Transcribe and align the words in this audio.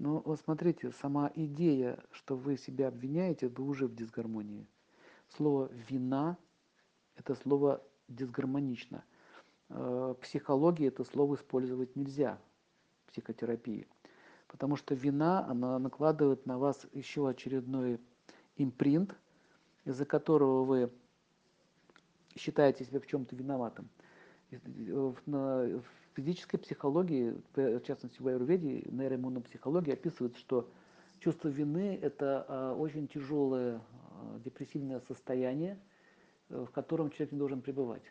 Но 0.00 0.22
вот 0.24 0.40
смотрите, 0.40 0.92
сама 0.92 1.30
идея, 1.34 2.02
что 2.10 2.34
вы 2.34 2.56
себя 2.56 2.88
обвиняете, 2.88 3.48
вы 3.48 3.64
уже 3.64 3.86
в 3.86 3.94
дисгармонии. 3.94 4.66
Слово 5.28 5.70
«вина»– 5.90 6.38
это 7.16 7.34
слово 7.34 7.82
дисгармонично. 8.08 9.04
Э, 9.68 10.14
в 10.16 10.22
психологии 10.22 10.88
это 10.88 11.04
слово 11.04 11.34
использовать 11.34 11.96
нельзя, 11.96 12.40
в 13.04 13.10
психотерапии. 13.10 13.86
Потому 14.48 14.76
что 14.76 14.94
вина, 14.94 15.46
она 15.46 15.78
накладывает 15.78 16.46
на 16.46 16.58
вас 16.58 16.86
еще 16.94 17.28
очередной 17.28 18.00
импринт, 18.56 19.14
из-за 19.84 20.06
которого 20.06 20.64
вы 20.64 20.90
считаете 22.36 22.86
себя 22.86 23.00
в 23.00 23.06
чем-то 23.06 23.36
виноватым. 23.36 23.90
В 24.50 25.82
физической 26.16 26.58
психологии, 26.58 27.36
в 27.54 27.80
частности 27.82 28.20
в 28.20 28.26
аюрведе, 28.26 28.82
нейроиммунной 28.86 29.42
психологии 29.42 29.92
описывают, 29.92 30.36
что 30.36 30.68
чувство 31.20 31.48
вины– 31.48 31.98
это 32.02 32.44
а, 32.48 32.74
очень 32.74 33.06
тяжелое 33.06 33.76
а, 33.76 34.38
депрессивное 34.44 35.00
состояние, 35.00 35.78
э, 36.48 36.64
в 36.64 36.70
котором 36.72 37.10
человек 37.10 37.32
не 37.32 37.38
должен 37.38 37.60
пребывать. 37.60 38.02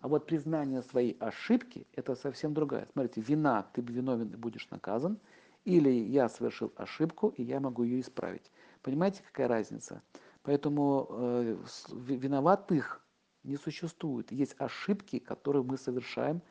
А 0.00 0.08
вот 0.08 0.26
признание 0.26 0.82
своей 0.82 1.16
ошибки– 1.20 1.86
это 1.94 2.14
совсем 2.14 2.52
другая. 2.52 2.88
Смотрите, 2.92 3.20
вина, 3.20 3.66
ты 3.72 3.80
виновен 3.82 4.28
и 4.28 4.36
будешь 4.36 4.68
наказан, 4.70 5.18
или 5.64 5.90
я 5.90 6.28
совершил 6.28 6.72
ошибку, 6.76 7.28
и 7.36 7.42
я 7.42 7.60
могу 7.60 7.82
ее 7.82 8.00
исправить. 8.00 8.50
Понимаете, 8.82 9.22
какая 9.26 9.48
разница? 9.48 10.02
Поэтому 10.42 11.06
э, 11.10 11.56
виноватых 11.92 13.04
не 13.42 13.56
существует. 13.56 14.30
Есть 14.32 14.54
ошибки, 14.58 15.18
которые 15.18 15.62
мы 15.62 15.78
совершаем, 15.78 16.42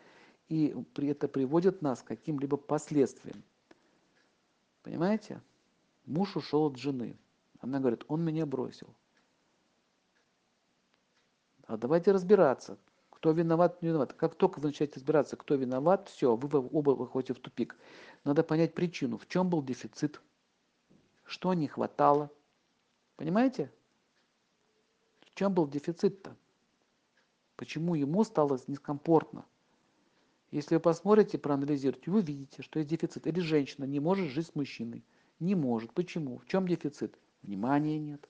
и 0.48 0.76
это 0.98 1.28
приводит 1.28 1.82
нас 1.82 2.02
к 2.02 2.08
каким-либо 2.08 2.58
последствиям. 2.58 3.44
Понимаете? 4.82 5.42
Муж 6.06 6.36
ушел 6.36 6.66
от 6.66 6.78
жены. 6.78 7.18
Она 7.60 7.80
говорит, 7.80 8.04
он 8.08 8.24
меня 8.24 8.46
бросил. 8.46 8.96
А 11.68 11.78
давайте 11.78 12.12
разбираться, 12.12 12.80
кто 13.12 13.32
виноват, 13.32 13.82
не 13.84 13.90
виноват. 13.90 14.14
Как 14.14 14.34
только 14.34 14.60
вы 14.60 14.70
начинаете 14.70 14.96
разбираться, 14.96 15.36
кто 15.38 15.54
виноват, 15.54 16.10
все, 16.10 16.36
вы 16.36 16.70
оба 16.72 16.92
выходите 16.92 17.34
в 17.36 17.40
тупик. 17.40 17.78
Надо 18.24 18.44
понять 18.44 18.74
причину, 18.74 19.20
в 19.20 19.28
чем 19.28 19.50
был 19.50 19.62
дефицит, 19.62 20.20
что 21.26 21.54
не 21.54 21.68
хватало. 21.68 22.32
Понимаете? 23.18 23.72
В 25.22 25.36
чем 25.36 25.54
был 25.54 25.68
дефицит-то? 25.68 26.36
Почему 27.60 27.94
ему 27.94 28.24
стало 28.24 28.58
дискомфортно? 28.68 29.44
Если 30.50 30.76
вы 30.76 30.80
посмотрите, 30.80 31.38
проанализируете, 31.38 32.10
вы 32.10 32.20
увидите, 32.20 32.62
что 32.62 32.80
есть 32.80 32.90
дефицит. 32.90 33.28
Или 33.28 33.42
женщина 33.42 33.84
не 33.84 34.00
может 34.00 34.30
жить 34.30 34.48
с 34.48 34.56
мужчиной. 34.56 35.04
Не 35.42 35.56
может. 35.56 35.92
Почему? 35.92 36.38
В 36.38 36.46
чем 36.46 36.70
дефицит? 36.70 37.20
Внимания 37.42 38.00
нет. 38.00 38.30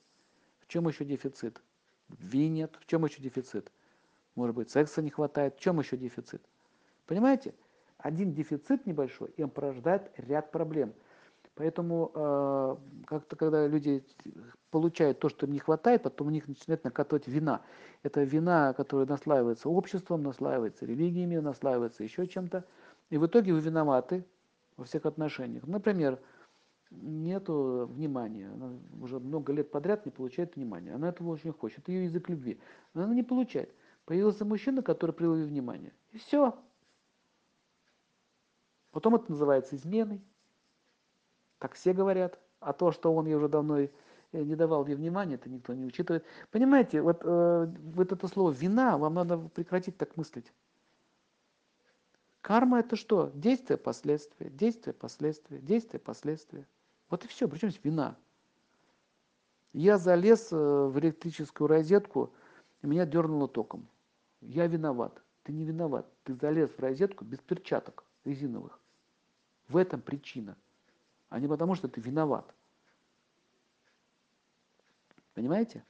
В 0.62 0.68
чем 0.68 0.88
еще 0.88 1.06
дефицит? 1.06 1.62
Любви 2.10 2.50
нет. 2.50 2.76
В 2.82 2.88
чем 2.88 3.06
еще 3.06 3.22
дефицит? 3.22 3.72
Может 4.34 4.56
быть, 4.56 4.72
секса 4.72 5.04
не 5.04 5.12
хватает. 5.12 5.58
В 5.58 5.60
чем 5.60 5.80
еще 5.80 5.96
дефицит? 5.96 6.42
Понимаете? 7.06 7.54
Один 8.00 8.34
дефицит 8.34 8.88
небольшой, 8.88 9.32
и 9.38 9.44
он 9.44 9.52
порождает 9.52 10.12
ряд 10.18 10.52
проблем. 10.52 10.92
Поэтому 11.60 12.10
э, 12.16 12.76
как-то, 13.06 13.36
когда 13.36 13.68
люди 13.68 14.02
получают 14.72 15.20
то, 15.20 15.28
что 15.28 15.46
им 15.46 15.52
не 15.52 15.60
хватает, 15.60 16.04
потом 16.04 16.28
у 16.28 16.30
них 16.30 16.48
начинает 16.48 16.86
накатывать 16.86 17.28
вина. 17.28 17.64
Это 18.02 18.24
вина, 18.24 18.74
которая 18.74 19.06
наслаивается 19.06 19.68
обществом, 19.68 20.24
наслаивается 20.24 20.86
религиями, 20.86 21.36
наслаивается 21.36 22.02
еще 22.02 22.28
чем-то. 22.28 22.64
И 23.10 23.18
в 23.18 23.26
итоге 23.26 23.52
вы 23.52 23.60
виноваты 23.60 24.26
во 24.78 24.86
всех 24.86 25.06
отношениях. 25.06 25.68
Например, 25.68 26.18
нету 26.92 27.90
внимания. 27.92 28.50
Она 28.54 28.80
уже 29.02 29.20
много 29.20 29.52
лет 29.52 29.70
подряд 29.70 30.06
не 30.06 30.14
получает 30.14 30.56
внимания. 30.56 30.94
Она 30.94 31.10
этого 31.10 31.28
очень 31.32 31.52
хочет. 31.52 31.90
Ее 31.90 32.06
язык 32.06 32.30
любви. 32.30 32.62
Но 32.94 33.04
она 33.04 33.14
не 33.14 33.24
получает. 33.24 33.70
Появился 34.06 34.46
мужчина, 34.46 34.82
который 34.82 35.12
привел 35.12 35.34
внимание. 35.34 35.92
И 36.14 36.20
все. 36.20 36.58
Потом 38.92 39.16
это 39.16 39.30
называется 39.30 39.76
изменой. 39.76 40.22
Так 41.60 41.74
все 41.74 41.94
говорят. 41.94 42.40
А 42.60 42.74
то, 42.74 42.92
что 42.92 43.14
он 43.14 43.28
ей 43.28 43.36
уже 43.36 43.48
давно 43.48 43.80
э, 43.80 43.90
не 44.32 44.56
давал 44.56 44.86
ей 44.88 44.96
внимания, 44.96 45.36
это 45.36 45.50
никто 45.50 45.74
не 45.74 45.86
учитывает. 45.86 46.26
Понимаете, 46.52 47.02
вот, 47.02 47.22
э, 47.24 47.74
вот 47.94 48.12
это 48.12 48.28
слово 48.28 48.52
«вина», 48.52 48.98
вам 48.98 49.14
надо 49.14 49.38
прекратить 49.38 49.98
так 49.98 50.18
мыслить. 50.18 50.52
Карма– 52.42 52.80
это 52.82 52.96
что? 52.96 53.32
Действие, 53.34 53.78
последствия, 53.78 54.50
действие, 54.50 54.94
последствия, 54.94 55.60
действие, 55.60 56.00
последствия. 56.00 56.68
Вот 57.10 57.24
и 57.24 57.28
все. 57.28 57.48
Причем 57.48 57.70
здесь 57.70 57.84
вина? 57.84 58.18
Я 59.72 59.98
залез 59.98 60.52
э, 60.52 60.56
в 60.56 60.98
электрическую 61.00 61.68
розетку, 61.68 62.34
и 62.82 62.88
меня 62.88 63.06
дернуло 63.06 63.48
током. 63.48 63.88
Я 64.42 64.68
виноват. 64.68 65.22
Ты 65.44 65.54
не 65.54 65.64
виноват. 65.64 66.08
Ты 66.24 66.34
залез 66.34 66.70
в 66.72 66.80
розетку 66.80 67.24
без 67.24 67.40
перчаток 67.40 68.04
резиновых. 68.26 68.80
В 69.68 69.78
этом 69.78 70.02
причина– 70.02 70.58
а 71.30 71.40
не 71.40 71.48
потому, 71.48 71.76
что 71.76 71.88
ты 71.88 72.02
виноват. 72.02 72.54
Понимаете? 75.34 75.86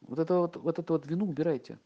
Вот 0.00 0.18
это 0.18 0.38
вот, 0.38 0.56
вот 0.56 0.78
эту 0.78 0.92
вот 0.94 1.06
вину 1.06 1.26
убирайте. 1.26 1.78